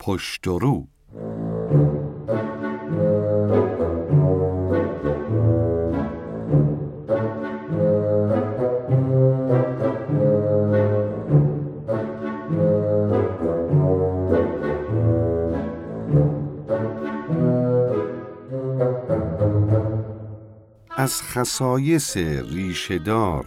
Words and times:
پشت 0.00 0.46
و 0.46 0.58
رو. 0.58 0.86
از 20.96 21.22
خصایص 21.22 22.16
ریشهدار 22.16 23.46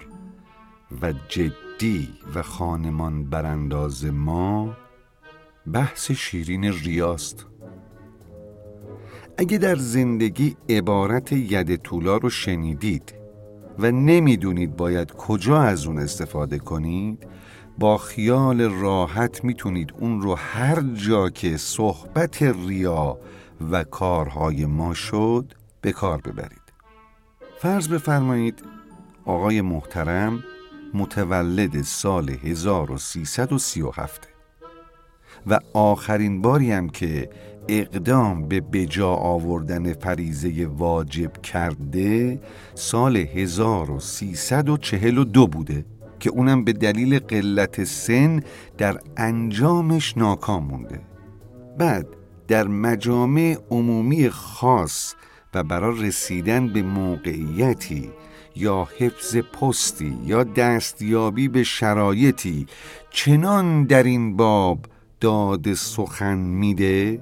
و 1.01 1.13
جدی 1.29 2.09
و 2.35 2.41
خانمان 2.41 3.29
برانداز 3.29 4.05
ما 4.05 4.82
بحث 5.71 6.11
شیرین 6.11 6.63
ریاست. 6.63 7.45
اگه 9.37 9.57
در 9.57 9.75
زندگی 9.75 10.57
عبارت 10.69 11.31
ید 11.31 11.75
طولا 11.75 12.17
رو 12.17 12.29
شنیدید 12.29 13.13
و 13.79 13.91
نمی‌دونید 13.91 14.75
باید 14.75 15.11
کجا 15.11 15.61
از 15.61 15.85
اون 15.85 15.99
استفاده 15.99 16.59
کنید 16.59 17.27
با 17.77 17.97
خیال 17.97 18.61
راحت 18.61 19.43
می‌تونید 19.43 19.93
اون 19.99 20.21
رو 20.21 20.35
هر 20.35 20.81
جا 20.81 21.29
که 21.29 21.57
صحبت 21.57 22.41
ریا 22.41 23.19
و 23.71 23.83
کارهای 23.83 24.65
ما 24.65 24.93
شد 24.93 25.53
به 25.81 25.91
کار 25.91 26.21
ببرید. 26.21 26.73
فرض 27.57 27.87
بفرمایید 27.87 28.63
آقای 29.25 29.61
محترم 29.61 30.43
متولد 30.93 31.81
سال 31.81 32.29
1337 32.29 34.32
و 35.47 35.59
آخرین 35.73 36.41
باری 36.41 36.71
هم 36.71 36.89
که 36.89 37.29
اقدام 37.67 38.47
به 38.47 38.61
بجا 38.61 39.09
آوردن 39.09 39.93
فریزه 39.93 40.67
واجب 40.77 41.41
کرده 41.41 42.39
سال 42.75 43.17
1342 43.17 45.47
بوده 45.47 45.85
که 46.19 46.29
اونم 46.29 46.63
به 46.63 46.73
دلیل 46.73 47.19
قلت 47.19 47.83
سن 47.83 48.43
در 48.77 48.97
انجامش 49.17 50.17
ناکام 50.17 50.63
مونده. 50.63 50.99
بعد 51.77 52.07
در 52.47 52.67
مجامع 52.67 53.57
عمومی 53.71 54.29
خاص 54.29 55.13
و 55.53 55.63
برای 55.63 56.07
رسیدن 56.07 56.73
به 56.73 56.81
موقعیتی 56.81 58.09
یا 58.55 58.87
حفظ 58.97 59.37
پستی 59.37 60.17
یا 60.25 60.43
دستیابی 60.43 61.47
به 61.47 61.63
شرایطی 61.63 62.67
چنان 63.11 63.83
در 63.83 64.03
این 64.03 64.37
باب 64.37 64.85
داد 65.23 65.73
سخن 65.73 66.37
میده 66.37 67.21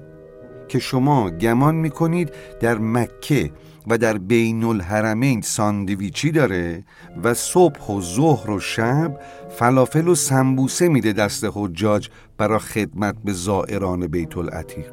که 0.68 0.78
شما 0.78 1.30
گمان 1.30 1.74
می‌کنید 1.74 2.32
در 2.60 2.78
مکه 2.78 3.50
و 3.86 3.98
در 3.98 4.18
بین 4.18 4.64
الحرمین 4.64 5.40
ساندویچی 5.40 6.30
داره 6.30 6.84
و 7.22 7.34
صبح 7.34 7.86
و 7.86 8.00
ظهر 8.00 8.50
و 8.50 8.60
شب 8.60 9.20
فلافل 9.58 10.08
و 10.08 10.14
سمبوسه 10.14 10.88
میده 10.88 11.12
دست 11.12 11.46
حجاج 11.54 12.08
برای 12.38 12.58
خدمت 12.58 13.14
به 13.24 13.32
زائران 13.32 14.06
بیت 14.06 14.38
العتیق. 14.38 14.92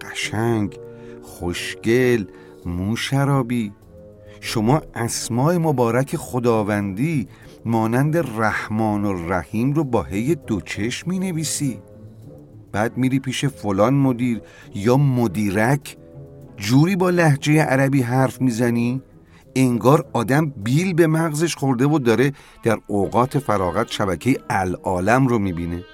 قشنگ 0.00 0.78
خوشگل 1.22 2.24
موشرابی. 2.66 3.72
شما 4.40 4.82
اسمای 4.94 5.58
مبارک 5.58 6.16
خداوندی 6.16 7.28
مانند 7.64 8.16
رحمان 8.16 9.04
و 9.04 9.28
رحیم 9.28 9.72
رو 9.72 9.84
با 9.84 10.02
هی 10.02 10.34
دو 10.34 10.60
چشم 10.60 11.10
می 11.10 11.18
نویسی 11.18 11.78
بعد 12.72 12.96
میری 12.96 13.18
پیش 13.18 13.44
فلان 13.44 13.94
مدیر 13.94 14.40
یا 14.74 14.96
مدیرک 14.96 15.96
جوری 16.56 16.96
با 16.96 17.10
لحجه 17.10 17.62
عربی 17.62 18.02
حرف 18.02 18.40
می‌زنی 18.40 19.02
انگار 19.56 20.06
آدم 20.12 20.46
بیل 20.46 20.94
به 20.94 21.06
مغزش 21.06 21.56
خورده 21.56 21.86
و 21.86 21.98
داره 21.98 22.32
در 22.62 22.78
اوقات 22.86 23.38
فراغت 23.38 23.90
شبکه 23.90 24.40
العالم 24.50 25.26
رو 25.26 25.38
می‌بینه. 25.38 25.84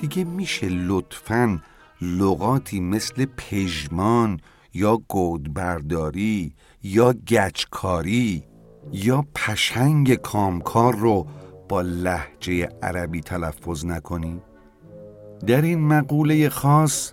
دیگه 0.00 0.24
میشه 0.24 0.68
لطفاً 0.68 1.60
لغاتی 2.02 2.80
مثل 2.80 3.26
پژمان 3.36 4.40
یا 4.74 4.96
گودبرداری 5.08 6.54
یا 6.82 7.12
گچکاری 7.12 8.44
یا 8.92 9.24
پشنگ 9.34 10.14
کامکار 10.14 10.96
رو 10.96 11.26
با 11.68 11.82
لحجه 11.82 12.68
عربی 12.82 13.20
تلفظ 13.20 13.84
نکنی؟ 13.84 14.40
در 15.46 15.62
این 15.62 15.86
مقوله 15.86 16.48
خاص 16.48 17.12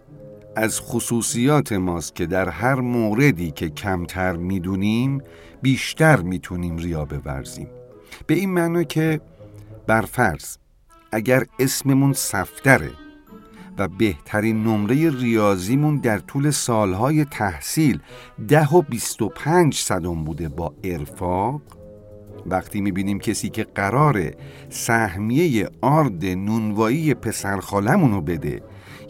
از 0.56 0.82
خصوصیات 0.82 1.74
ماست 1.74 2.16
که 2.16 2.26
در 2.26 2.50
هر 2.50 2.76
موردی 2.76 3.52
که 3.52 3.70
کمتر 3.70 4.36
می‌دونیم 4.36 5.22
بیشتر 5.62 6.22
می‌تونیم 6.22 6.78
ریا 6.78 7.06
بورزیم. 7.06 7.68
به 8.28 8.34
این 8.34 8.50
معنی 8.50 8.86
که 8.86 9.22
برفرض 9.88 10.58
اگر 11.12 11.46
اسممون 11.60 12.14
سفتره 12.14 12.92
و 13.78 13.88
بهترین 13.88 14.64
نمره 14.64 15.10
ریاضیمون 15.20 15.98
در 15.98 16.20
طول 16.20 16.52
سالهای 16.52 17.26
تحصیل 17.26 18.00
ده 18.48 18.70
و 18.70 18.82
بیست 18.82 19.22
و 19.22 19.30
پنج 19.30 19.76
صدم 19.76 20.24
بوده 20.24 20.50
با 20.50 20.74
ارفاق. 20.84 21.62
وقتی 22.46 22.82
می‌بینیم 22.82 23.20
کسی 23.20 23.50
که 23.50 23.64
قراره 23.76 24.36
سهمیه 24.70 25.70
آرد 25.82 26.26
نونوایی 26.26 27.14
پسرخالمون 27.14 28.12
رو 28.12 28.22
بده 28.22 28.62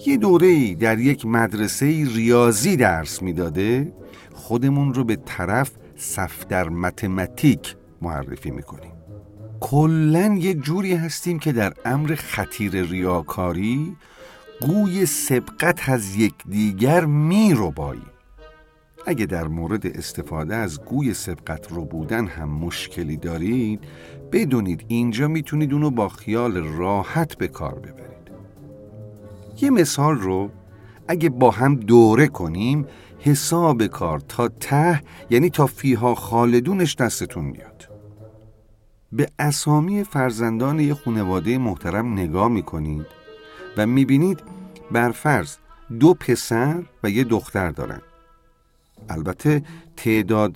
یه 0.05 0.17
دوره 0.17 0.75
در 0.75 0.99
یک 0.99 1.25
مدرسه 1.25 1.85
ریاضی 2.15 2.77
درس 2.77 3.21
می‌داده 3.21 3.93
خودمون 4.33 4.93
رو 4.93 5.03
به 5.03 5.15
طرف 5.15 5.71
صفدر 5.95 6.69
متمتیک 6.69 7.75
معرفی 8.01 8.51
می‌کنیم. 8.51 8.91
کلا 9.59 10.37
یه 10.39 10.53
جوری 10.53 10.93
هستیم 10.93 11.39
که 11.39 11.51
در 11.51 11.73
امر 11.85 12.15
خطیر 12.15 12.81
ریاکاری 12.81 13.95
گوی 14.61 15.05
سبقت 15.05 15.89
از 15.89 16.15
یکدیگر 16.15 17.05
می 17.05 17.53
رو 17.53 17.71
بایی. 17.71 18.01
اگه 19.07 19.25
در 19.25 19.47
مورد 19.47 19.87
استفاده 19.87 20.55
از 20.55 20.81
گوی 20.81 21.13
سبقت 21.13 21.71
رو 21.71 21.85
بودن 21.85 22.27
هم 22.27 22.49
مشکلی 22.49 23.17
دارید 23.17 23.79
بدونید 24.31 24.85
اینجا 24.87 25.27
می‌تونید 25.27 25.73
اونو 25.73 25.89
با 25.89 26.09
خیال 26.09 26.57
راحت 26.57 27.37
به 27.37 27.47
کار 27.47 27.75
ببرید. 27.75 28.31
یه 29.61 29.69
مثال 29.69 30.15
رو 30.15 30.49
اگه 31.07 31.29
با 31.29 31.51
هم 31.51 31.75
دوره 31.75 32.27
کنیم 32.27 32.85
حساب 33.19 33.85
کار 33.87 34.19
تا 34.19 34.47
ته 34.47 35.01
یعنی 35.29 35.49
تا 35.49 35.67
فیها 35.67 36.15
خالدونش 36.15 36.95
دستتون 36.95 37.45
میاد 37.45 37.89
به 39.11 39.27
اسامی 39.39 40.03
فرزندان 40.03 40.79
یه 40.79 40.93
خانواده 40.93 41.57
محترم 41.57 42.13
نگاه 42.13 42.47
می‌کنید. 42.47 43.24
و 43.77 43.87
می‌بینید 43.87 44.39
برفرض 44.91 45.55
دو 45.99 46.13
پسر 46.13 46.83
و 47.03 47.09
یه 47.09 47.23
دختر 47.23 47.71
دارن. 47.71 48.01
البته 49.09 49.63
تعداد 49.97 50.53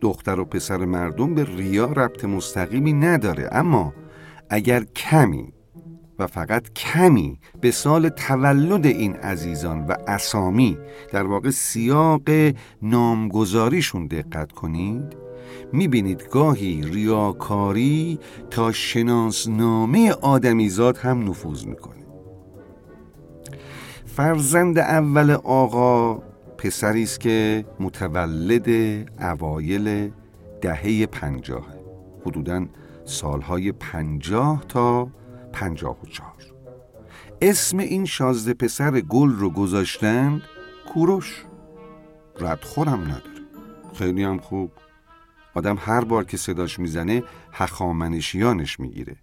دختر 0.00 0.40
و 0.40 0.44
پسر 0.44 0.76
مردم 0.76 1.34
به 1.34 1.44
ریا 1.44 1.86
ربط 1.86 2.24
مستقیمی 2.24 2.92
نداره 2.92 3.48
اما 3.52 3.94
اگر 4.50 4.84
کمی 4.84 5.52
و 6.18 6.26
فقط 6.26 6.72
کمی 6.72 7.38
به 7.60 7.70
سال 7.70 8.08
تولد 8.08 8.86
این 8.86 9.16
عزیزان 9.16 9.86
و 9.86 9.96
اسامی 10.08 10.78
در 11.12 11.22
واقع 11.22 11.50
سیاق 11.50 12.22
نامگذاریشون 12.82 14.06
دقت 14.06 14.52
کنید 14.52 15.16
می‌بینید 15.72 16.28
گاهی 16.28 16.82
ریاکاری 16.82 18.18
تا 18.50 18.72
شناسنامه 18.72 20.12
آدمیزاد 20.12 20.96
هم 20.96 21.30
نفوذ 21.30 21.64
می‌کنه. 21.64 22.01
فرزند 24.16 24.78
اول 24.78 25.30
آقا 25.30 26.14
پسری 26.58 27.02
است 27.02 27.20
که 27.20 27.64
متولد 27.80 28.68
اوایل 29.20 30.10
دهه 30.60 31.06
پنجاه 31.06 31.66
حدودا 32.26 32.66
سالهای 33.04 33.72
پنجاه 33.72 34.64
تا 34.68 35.08
پنجاه 35.52 36.02
و 36.02 36.06
چهار. 36.06 36.32
اسم 37.42 37.78
این 37.78 38.04
شازده 38.04 38.54
پسر 38.54 39.00
گل 39.00 39.30
رو 39.30 39.50
گذاشتند 39.50 40.42
کوروش. 40.94 41.44
ردخورم 42.40 43.00
نداره. 43.00 43.22
خیلی 43.94 44.24
هم 44.24 44.38
خوب. 44.38 44.72
آدم 45.54 45.78
هر 45.80 46.04
بار 46.04 46.24
که 46.24 46.36
صداش 46.36 46.78
می‌زنه 46.78 47.22
هخامنشیانش 47.52 48.80
می‌گیره. 48.80 49.16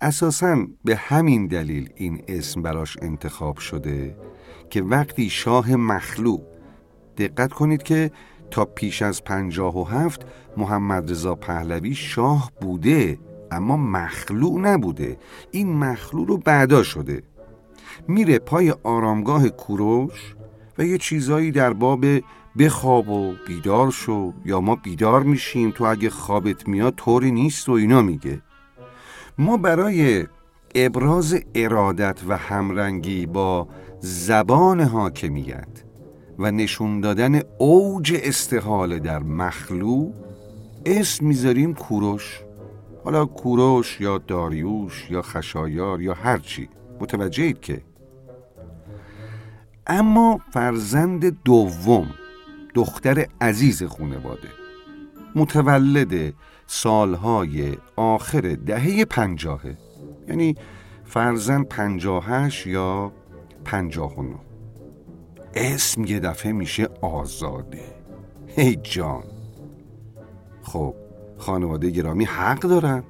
اساسا 0.00 0.66
به 0.84 0.96
همین 0.96 1.46
دلیل 1.46 1.90
این 1.94 2.22
اسم 2.28 2.62
براش 2.62 2.96
انتخاب 3.02 3.58
شده 3.58 4.16
که 4.70 4.82
وقتی 4.82 5.30
شاه 5.30 5.76
مخلوع 5.76 6.42
دقت 7.16 7.52
کنید 7.52 7.82
که 7.82 8.10
تا 8.50 8.64
پیش 8.64 9.02
از 9.02 9.24
پنجاه 9.24 9.78
و 9.78 9.84
هفت 9.84 10.20
محمد 10.56 11.10
رضا 11.10 11.34
پهلوی 11.34 11.94
شاه 11.94 12.52
بوده 12.60 13.18
اما 13.50 13.76
مخلوع 13.76 14.60
نبوده. 14.60 15.18
این 15.50 15.76
مخلوع 15.76 16.26
رو 16.26 16.36
بعدا 16.36 16.82
شده. 16.82 17.22
میره 18.08 18.38
پای 18.38 18.74
آرامگاه 18.82 19.48
کوروش 19.48 20.34
و 20.78 20.84
یه 20.84 20.98
چیزایی 20.98 21.52
در 21.52 21.72
باب 21.72 22.04
بخواب 22.58 23.08
و 23.08 23.34
بیدار 23.46 23.90
شو. 23.90 24.32
یا 24.44 24.60
ما 24.60 24.76
بیدار 24.76 25.22
میشیم 25.22 25.70
تو 25.70 25.84
اگه 25.84 26.10
خوابت 26.10 26.68
میاد 26.68 26.94
طوری 26.94 27.30
نیست 27.30 27.68
و 27.68 27.72
اینا 27.72 28.02
میگه. 28.02 28.42
ما 29.40 29.56
برای 29.56 30.26
ابراز 30.74 31.36
ارادت 31.54 32.20
و 32.28 32.36
همرنگی 32.36 33.26
با 33.26 33.68
زبان 34.00 34.80
حاکمیت 34.80 35.84
و 36.38 36.50
نشون 36.50 37.00
دادن 37.00 37.40
اوج 37.58 38.20
استحاله 38.24 38.98
در 38.98 39.18
مخلوق 39.18 40.14
اسم 40.86 41.26
می‌ذاریم 41.26 41.74
کوروش. 41.74 42.40
حالا 43.04 43.26
کوروش 43.26 44.00
یا 44.00 44.18
داریوش 44.18 45.10
یا 45.10 45.22
خشایار 45.22 46.00
یا 46.00 46.14
هرچی 46.14 46.68
متوجهید 47.00 47.60
که. 47.60 47.82
اما 49.86 50.40
فرزند 50.52 51.42
دوم 51.42 52.06
دختر 52.74 53.26
عزیز 53.40 53.82
خونواده 53.82 54.48
متولد 55.34 56.34
سالهای 56.72 57.76
آخر 57.96 58.40
دهه 58.66 59.04
پنجاهه. 59.04 59.76
یعنی 60.28 60.54
فرزند 61.04 61.68
پنجاهش 61.68 62.66
یا 62.66 63.12
پنجاه 63.64 64.20
و 64.20 64.34
اسم 65.54 66.04
یه 66.04 66.20
دفعه 66.20 66.52
میشه 66.52 66.88
آزاده. 67.00 67.82
هی 68.46 68.76
جان. 68.76 69.22
خب 70.62 70.94
خانواده 71.38 71.90
گرامی 71.90 72.24
حق 72.24 72.60
دارن. 72.60 73.02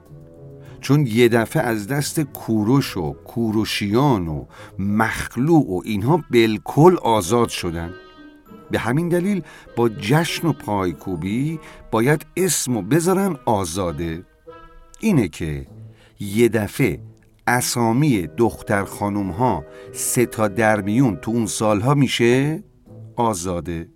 چون 0.81 1.07
یه 1.07 1.29
دفعه 1.29 1.63
از 1.63 1.87
دست 1.87 2.21
کوروش 2.21 2.97
و 2.97 3.13
کوروشیان 3.13 4.29
و 4.29 4.45
مخلوع 4.79 5.71
و 5.71 5.81
اینها 5.85 6.25
بالکل 6.31 6.97
آزاد 7.03 7.49
شدن. 7.49 7.91
به 8.71 8.79
همین 8.79 9.09
دلیل 9.09 9.43
با 9.77 9.89
جشن 9.89 10.47
و 10.47 10.53
پایکوبی 10.53 11.61
باید 11.91 12.27
اسمو 12.37 12.83
بذارن 12.83 13.37
آزاده. 13.47 14.23
اینه 15.01 15.29
که 15.29 15.67
یه 16.21 16.49
دفعه 16.49 17.01
اسامی 17.47 18.27
دختر 18.27 18.85
خانوم 18.85 19.31
ها 19.31 19.65
سه 19.93 20.27
تا 20.27 20.49
در 20.49 20.81
میون 20.81 21.17
تو 21.17 21.31
اون 21.31 21.47
سالها 21.47 21.95
میشه 21.95 22.63
آزاده. 23.17 23.89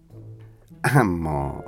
اما 0.85 1.65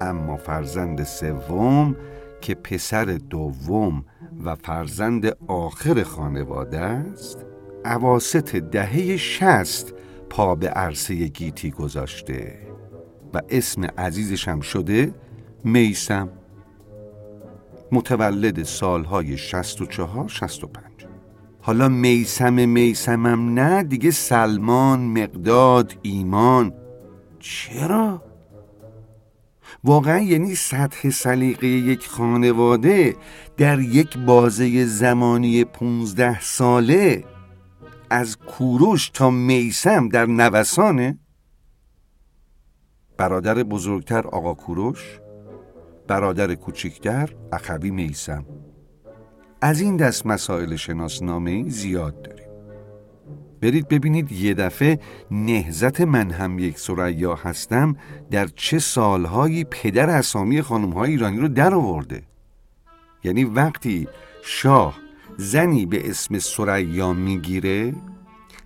اما 0.00 0.36
فرزند 0.36 1.04
سوم 1.04 1.96
که 2.40 2.54
پسر 2.54 3.04
دوم 3.04 4.04
و 4.44 4.54
فرزند 4.54 5.36
آخر 5.46 6.02
خانواده 6.02 6.80
است 6.80 7.44
عواست 7.84 8.56
دهه 8.56 9.16
شست 9.16 9.94
پا 10.34 10.54
به 10.54 10.68
عرصه 10.68 11.14
گیتی 11.14 11.70
گذاشته 11.70 12.58
و 13.34 13.40
اسم 13.48 13.84
عزیزشم 13.84 14.60
شده 14.60 15.14
میسم 15.64 16.28
متولد 17.92 18.62
سالهای 18.62 19.36
64 19.36 20.28
65 20.28 20.84
حالا 21.60 21.88
میسم 21.88 22.68
میسمم 22.68 23.58
نه 23.58 23.82
دیگه 23.82 24.10
سلمان 24.10 25.00
مقداد 25.00 25.94
ایمان. 26.02 26.72
چرا؟ 27.40 28.22
واقعا 29.84 30.18
یعنی 30.18 30.54
سطح 30.54 31.10
سلیقه 31.10 31.66
یک 31.66 32.06
خانواده 32.06 33.16
در 33.56 33.80
یک 33.80 34.18
بازه 34.18 34.84
زمانی 34.84 35.64
پونزده 35.64 36.40
ساله. 36.40 37.24
از 38.10 38.36
کوروش 38.36 39.08
تا 39.08 39.30
میسم 39.30 40.08
در 40.08 40.26
نوسانه؟ 40.26 41.18
برادر 43.16 43.54
بزرگتر 43.62 44.26
آقا 44.26 44.54
کوروش 44.54 45.20
برادر 46.08 46.54
کوچکتر 46.54 47.34
اخوی 47.52 47.90
میسم. 47.90 48.46
از 49.60 49.80
این 49.80 49.96
دست 49.96 50.26
مسائل 50.26 50.76
شناسنامه 50.76 51.68
زیاد 51.68 52.22
داریم. 52.22 52.48
برید 53.60 53.88
ببینید 53.88 54.32
یه 54.32 54.54
دفعه 54.54 54.98
نهزت 55.30 56.00
من 56.00 56.30
هم 56.30 56.58
یک 56.58 56.78
سریا 56.78 57.34
هستم 57.34 57.96
در 58.30 58.46
چه 58.46 58.78
سالهایی 58.78 59.64
پدر 59.64 60.10
اسامی 60.10 60.62
خانمهای 60.62 61.10
ایرانی 61.10 61.38
رو 61.38 61.48
در 61.48 61.74
آورده. 61.74 62.22
یعنی 63.24 63.44
وقتی 63.44 64.08
شاه 64.42 65.03
زنی 65.36 65.86
به 65.86 66.10
اسم 66.10 66.38
سریا 66.38 67.12
می‌گیره؟ 67.12 67.94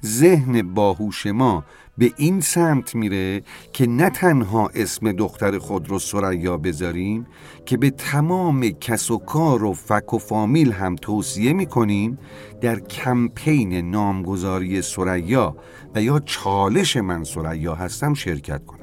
ذهن 0.04 0.74
باهوش 0.74 1.26
ما 1.26 1.64
به 1.98 2.12
این 2.16 2.40
سمت 2.40 2.94
میره 2.94 3.42
که 3.72 3.86
نه 3.86 4.10
تنها 4.10 4.70
اسم 4.74 5.12
دختر 5.12 5.58
خود 5.58 5.88
رو 5.88 5.98
سریا 5.98 6.56
بذاریم 6.56 7.26
که 7.66 7.76
به 7.76 7.90
تمام 7.90 8.68
کس 8.68 9.10
و 9.10 9.18
کار 9.18 9.64
و 9.64 9.72
فک 9.72 10.14
و 10.14 10.18
فامیل 10.18 10.72
هم 10.72 10.96
توصیه 10.96 11.52
می‌کنیم 11.52 12.18
در 12.60 12.80
کمپین 12.80 13.90
نامگذاری 13.90 14.82
سریا 14.82 15.56
و 15.94 16.02
یا 16.02 16.20
چالش 16.20 16.96
من 16.96 17.24
سریا 17.24 17.74
هستم 17.74 18.14
شرکت 18.14 18.66
کنم. 18.66 18.78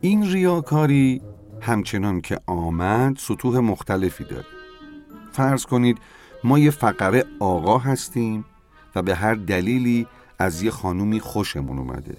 این 0.00 0.32
ریاکاری 0.32 1.22
همچنان 1.60 2.20
که 2.20 2.40
آمد 2.46 3.16
سطوح 3.18 3.58
مختلفی 3.58 4.24
داره. 4.24 4.46
فرض 5.32 5.66
کنید 5.66 5.98
ما 6.44 6.58
یه 6.58 6.70
فقره 6.70 7.24
آقا 7.40 7.78
هستیم 7.78 8.44
و 8.96 9.02
به 9.02 9.14
هر 9.14 9.34
دلیلی 9.34 10.06
از 10.38 10.62
یه 10.62 10.70
خانومی 10.70 11.20
خوشمون 11.20 11.78
اومده. 11.78 12.16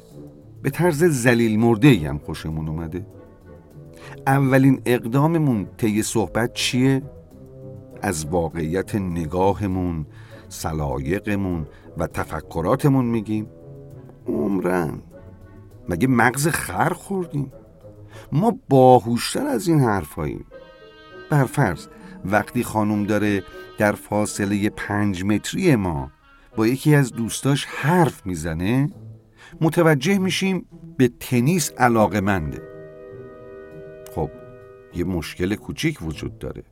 به 0.61 0.69
طرز 0.69 1.03
زلیل 1.03 1.59
مرده 1.59 2.09
هم 2.09 2.17
خوشمون 2.17 2.67
اومده. 2.67 3.05
اولین 4.27 4.81
اقداممون 4.85 5.67
طی 5.77 6.03
صحبت 6.03 6.53
چیه؟ 6.53 7.01
از 8.01 8.25
واقعیت 8.25 8.95
نگاهمون 8.95 10.05
سلایقمون 10.49 11.67
و 11.97 12.07
تفکراتمون 12.07 13.05
میگیم. 13.05 13.47
عمرن. 14.27 15.01
مگه 15.89 16.07
مغز 16.07 16.47
خر 16.47 16.93
خوردیم؟ 16.93 17.51
ما 18.31 18.57
باهوشتر 18.69 19.47
از 19.47 19.67
این 19.67 19.79
حرفاییم. 19.79 20.45
برفرض 21.29 21.87
وقتی 22.25 22.63
خانم 22.63 23.03
داره 23.03 23.43
در 23.77 23.91
فاصله 23.91 24.69
پنج 24.69 25.23
متری 25.23 25.75
ما 25.75 26.11
با 26.55 26.67
یکی 26.67 26.95
از 26.95 27.11
دوستاش 27.11 27.65
حرف 27.65 28.25
می‌زنه 28.25 28.89
متوجه 29.61 30.17
میشیم 30.17 30.65
به 30.97 31.11
تنیس 31.19 31.71
علاقه 31.77 32.21
منده. 32.21 32.61
خب 34.15 34.29
یه 34.95 35.03
مشکل 35.03 35.55
کوچیک 35.55 36.01
وجود 36.01 36.39
داره. 36.39 36.63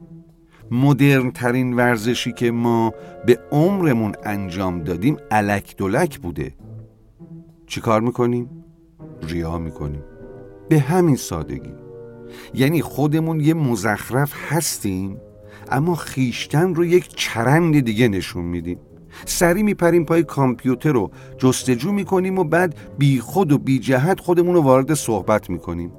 مدرن 0.72 1.32
ترین 1.32 1.74
ورزشی 1.74 2.32
که 2.32 2.52
ما 2.52 2.94
به 3.26 3.40
عمرمون 3.52 4.16
انجام 4.24 4.84
دادیم 4.84 5.18
علک 5.32 5.78
دلک 5.78 6.20
بوده. 6.20 6.54
چی 7.68 7.82
کار 7.82 8.02
می‌کنیم؟ 8.02 8.50
ریا 9.22 9.58
می‌کنیم. 9.58 10.04
به 10.70 10.80
همین 10.80 11.16
سادگی. 11.16 11.74
یعنی 12.54 12.82
خودمون 12.82 13.40
یه 13.40 13.54
مزخرف 13.54 14.34
هستیم 14.50 15.18
اما 15.72 15.96
خیشتن 15.96 16.76
رو 16.76 16.86
یک 16.86 17.16
چرند 17.16 17.80
دیگه 17.80 18.08
نشون 18.08 18.46
میدیم. 18.46 18.80
سری 19.26 19.64
میپریم 19.64 20.06
پای 20.06 20.24
کامپیوتر 20.24 20.92
رو 20.92 21.12
جستجو 21.38 21.92
می‌کنیم 21.92 22.40
و 22.40 22.44
بعد 22.44 22.76
بی 22.98 23.20
خود 23.20 23.52
و 23.52 23.58
بی 23.58 23.80
جهت 23.80 24.20
خودمون 24.20 24.56
رو 24.56 24.62
وارد 24.62 24.94
صحبت 24.94 25.50
می‌کنیم. 25.50 25.92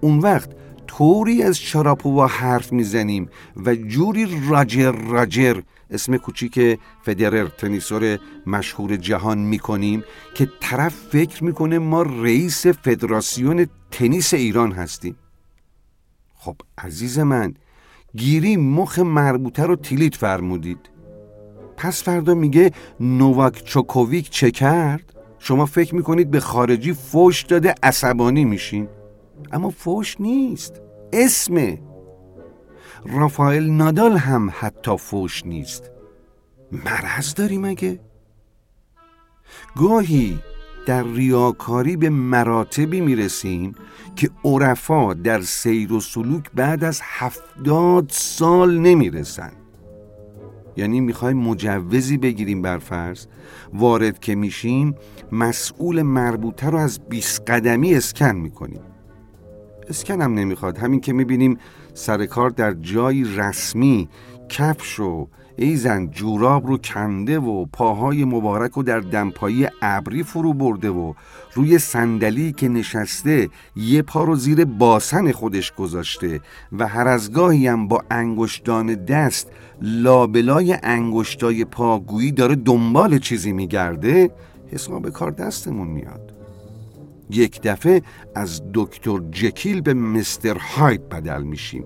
اون 0.00 0.18
وقت 0.18 0.50
طوری 0.86 1.42
از 1.42 1.58
شراپووا 1.58 2.26
حرف 2.26 2.72
می‌زنیم 2.72 3.28
و 3.66 3.74
جوری 3.74 4.48
راجر 4.48 4.92
راجر 4.92 5.60
اسم 5.90 6.16
کوچیک 6.16 6.78
فدرر 7.02 7.46
تنیسور 7.46 8.18
مشهور 8.46 8.96
جهان 8.96 9.38
می‌کنیم 9.38 10.04
که 10.34 10.48
طرف 10.60 10.94
فکر 10.94 11.44
می‌کنه 11.44 11.78
ما 11.78 12.02
رئیس 12.02 12.66
فدراسیون 12.66 13.66
تنیس 13.90 14.34
ایران 14.34 14.72
هستیم. 14.72 15.16
خب 16.34 16.56
عزیز 16.78 17.18
من 17.18 17.54
گیری 18.16 18.56
مخ 18.56 18.98
مربوطه 18.98 19.62
رو 19.62 19.76
تیلیت 19.76 20.14
فرمودید 20.14 20.90
پس 21.76 22.02
فردا 22.02 22.34
میگه 22.34 22.72
نوواک 23.00 23.64
چوکوویک 23.64 24.30
چه 24.30 24.50
کرد؟ 24.50 25.12
شما 25.38 25.66
فکر 25.66 25.94
می‌کنید 25.94 26.30
به 26.30 26.40
خارجی 26.40 26.92
فوش 26.92 27.42
داده 27.42 27.74
عصبانی 27.82 28.44
میشین 28.44 28.88
اما 29.52 29.70
فوش 29.70 30.20
نیست 30.20 30.80
اسمه 31.12 31.82
رافائل 33.06 33.70
نادال 33.70 34.16
هم 34.16 34.50
حتی 34.58 34.96
فوش 34.96 35.46
نیست 35.46 35.90
مرض 36.72 37.34
داری 37.34 37.58
مگه؟ 37.58 38.00
گاهی 39.76 40.38
در 40.90 41.02
ریاکاری 41.04 41.96
به 41.96 42.10
مراتبی 42.10 43.00
می‌رسیم 43.00 43.74
که 44.16 44.30
عرفا 44.44 45.14
در 45.14 45.40
سیر 45.40 45.92
و 45.92 46.00
سلوک 46.00 46.50
بعد 46.54 46.84
از 46.84 47.00
هفتاد 47.04 48.06
سال 48.08 48.78
نمی‌رسن 48.78 49.52
یعنی 50.76 51.00
می‌خوایم 51.00 51.36
مجوزی 51.36 52.16
بگیریم 52.16 52.62
بر 52.62 52.78
فرض. 52.78 53.26
وارد 53.74 54.18
که 54.18 54.34
میشیم 54.34 54.94
مسئول 55.32 56.02
مربوطه 56.02 56.70
رو 56.70 56.78
از 56.78 57.00
20 57.08 57.50
قدمی 57.50 57.94
اسکن 57.94 58.36
می‌کنیم. 58.36 58.82
اسکن 59.88 60.20
هم 60.22 60.34
نمی‌خواد. 60.34 60.78
همین 60.78 61.00
که 61.00 61.12
می‌بینیم 61.12 61.58
سر 61.94 62.26
کار 62.26 62.50
در 62.50 62.72
جایی 62.72 63.24
رسمی 63.36 64.08
کفش 64.48 65.00
و 65.00 65.28
ایزن 65.62 66.06
جوراب 66.06 66.66
رو 66.66 66.78
کنده 66.78 67.38
و 67.38 67.64
پاهای 67.64 68.24
مبارک 68.24 68.78
و 68.78 68.82
در 68.82 69.00
دمپایی 69.00 69.68
ابری 69.82 70.22
فرو 70.22 70.52
برده 70.52 70.90
و 70.90 71.14
روی 71.54 71.78
صندلی 71.78 72.52
که 72.52 72.68
نشسته 72.68 73.48
یه 73.76 74.02
پا 74.02 74.24
رو 74.24 74.36
زیر 74.36 74.64
باسن 74.64 75.32
خودش 75.32 75.72
گذاشته 75.72 76.40
و 76.72 76.86
هر 76.88 77.08
از 77.08 77.32
گاهی 77.32 77.66
هم 77.66 77.88
با 77.88 78.02
انگشتان 78.10 78.94
دست 78.94 79.50
لابلای 79.82 80.76
انگشتای 80.82 81.64
پاگویی 81.64 82.32
داره 82.32 82.54
دنبال 82.54 83.18
چیزی 83.18 83.52
میگرده 83.52 84.30
حساب 84.72 85.10
کار 85.10 85.30
دستمون 85.30 85.88
میاد. 85.88 86.32
یک 87.30 87.62
دفعه 87.62 88.02
از 88.34 88.62
دکتر 88.74 89.18
جکیل 89.30 89.80
به 89.80 89.94
مستر 89.94 90.58
هاید 90.58 91.08
بدل 91.08 91.42
میشیم. 91.42 91.84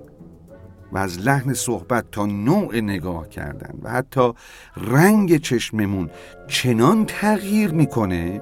و 0.94 0.98
از 0.98 1.18
لحن 1.18 1.54
صحبت 1.54 2.10
تا 2.10 2.26
نوع 2.26 2.80
نگاه 2.80 3.28
کردن 3.28 3.78
و 3.82 3.90
حتی 3.90 4.32
رنگ 4.76 5.40
چشممون 5.40 6.10
چنان 6.48 7.04
تغییر 7.06 7.70
می‌کنه 7.70 8.40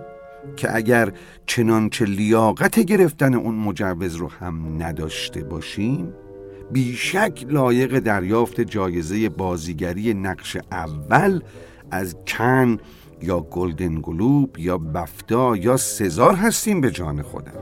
که 0.56 0.76
اگر 0.76 1.12
چنانچه 1.47 2.04
لیاقت 2.04 2.80
گرفتن 2.80 3.35
اون 3.35 3.54
مجوز 3.54 4.14
رو 4.14 4.28
هم 4.28 4.82
نداشته 4.82 5.44
باشیم 5.44 6.12
بیشک 6.73 7.47
لایق 7.49 7.99
دریافت 7.99 8.61
جایزه 8.61 9.28
بازیگری 9.28 10.14
نقش 10.14 10.56
اول 10.73 11.40
از 11.90 12.16
کن 12.26 12.78
یا 13.23 13.40
گلدن 13.40 14.00
گلوب 14.02 14.59
یا 14.59 14.78
بفتا 14.78 15.56
یا 15.56 15.76
سزار 15.76 16.35
هستیم 16.35 16.80
به 16.80 16.90
جان 16.90 17.23
خودم. 17.23 17.52